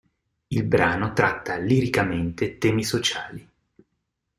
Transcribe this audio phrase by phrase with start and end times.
[0.47, 3.47] Il brano tratta, liricamente, temi sociali.